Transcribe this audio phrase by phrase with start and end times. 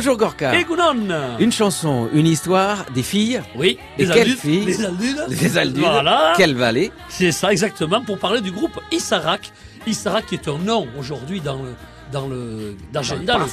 [0.00, 0.58] Bonjour Gorka.
[0.58, 0.94] Et Gounon
[1.38, 3.42] Une chanson, une histoire, des filles.
[3.54, 4.38] Oui, les quelles Aldudes.
[4.38, 5.24] filles Les Aldudes.
[5.28, 5.82] Les Aldudes.
[5.84, 6.32] Voilà.
[6.38, 9.52] Quelle vallée C'est ça exactement pour parler du groupe Issarak.
[9.86, 11.74] Issarak qui est un nom aujourd'hui dans le
[12.12, 13.44] dans le Dans le- le dans, dans-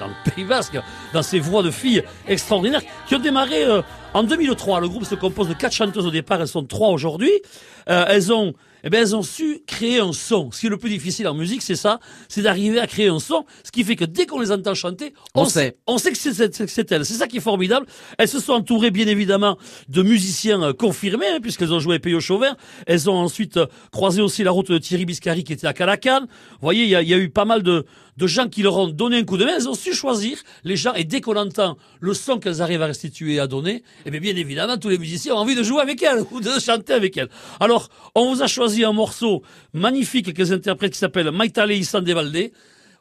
[0.00, 0.78] dans le Pays Basque,
[1.12, 3.82] dans ces voix de filles extraordinaires qui ont démarré euh,
[4.14, 4.80] en 2003.
[4.80, 7.32] Le groupe se compose de quatre chanteuses au départ, elles sont trois aujourd'hui.
[7.88, 8.54] Euh, elles ont
[8.84, 10.50] eh ben, elles ont su créer un son.
[10.52, 13.18] Ce qui est le plus difficile en musique, c'est ça, c'est d'arriver à créer un
[13.18, 15.76] son, ce qui fait que dès qu'on les entend chanter, On sait.
[15.88, 17.04] on sait que c'est- elles.
[17.04, 17.86] C'est ça qui est formidable.
[18.18, 22.02] Elles se sont entourées, bien évidemment, de musiciens euh, confirmés, hein, puisqu'elles ont joué avec
[22.04, 22.56] Peyo Chauvin.
[22.86, 26.20] Elles ont ensuite euh, croisé aussi la route de Thierry Biscari, qui était à Calacan.
[26.20, 26.26] Vous
[26.60, 27.84] voyez, il y a, il y a eu pas mal de,
[28.16, 29.54] de gens qui leur ont donné un coup de main.
[29.56, 30.94] Elles ont su choisir les gens.
[30.94, 34.20] Et dès qu'on entend le son qu'elles arrivent à restituer et à donner, eh bien,
[34.20, 37.16] bien évidemment, tous les musiciens ont envie de jouer avec elles ou de chanter avec
[37.16, 37.28] elles.
[37.60, 42.12] Alors, on vous a choisi un morceau magnifique qu'elles interprètent qui s'appelle Maitale Issan de
[42.12, 42.50] Valde.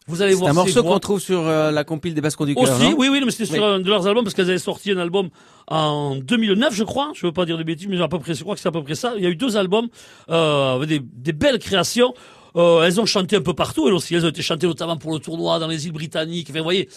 [0.10, 2.42] Vous allez C'est voir un ces morceau qu'on trouve sur euh, la compile des Basques
[2.46, 2.64] du cœur.
[2.64, 3.64] Aussi, oui, oui, mais c'était sur Oui.
[3.64, 5.28] un de leurs albums parce qu'elles avaient sorti un album
[5.68, 7.12] en 2009, je crois.
[7.14, 8.72] Je veux pas dire de bêtises, mais à peu près, je crois que c'est à
[8.72, 9.14] peu près ça.
[9.18, 9.90] Il y a eu deux albums,
[10.30, 12.14] euh, avec des, des belles créations.
[12.56, 14.16] Euh, elles ont chanté un peu partout, elles aussi.
[14.16, 16.48] Elles ont été chantées notamment pour le tournoi dans les îles britanniques.
[16.52, 16.88] Enfin, vous voyez,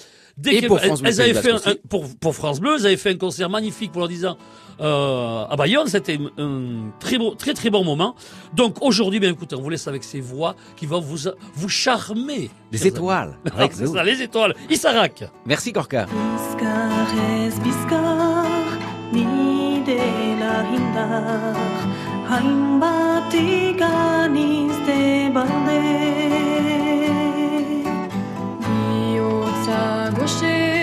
[0.41, 2.86] dès Et pour elles, France Bleu elles avaient fait un- pour, pour France Bleu, elles
[2.86, 4.36] avaient fait un concert magnifique pour leur disant
[4.80, 5.86] euh, à Bayonne.
[5.86, 8.14] C'était un, très beau, très très bon moment.
[8.55, 12.50] Donc aujourd'hui, bien écoutez, on vous laisse avec ces voix qui vont vous vous charmer.
[12.83, 12.86] Amis.
[12.88, 13.38] étoiles.
[13.56, 13.94] Avec c'est nous.
[13.94, 14.55] ça, les étoiles.
[14.70, 15.24] Issarak.
[15.44, 15.84] Merci igan
[30.12, 30.80] 不是